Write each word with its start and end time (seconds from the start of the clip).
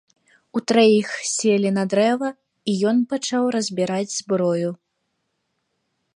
Утраіх 0.59 1.11
селі 1.33 1.69
на 1.77 1.83
дрэва, 1.95 2.29
і 2.73 2.75
ён 2.93 2.97
пачаў 3.13 3.43
разбіраць 3.59 4.13
зброю. 4.19 4.69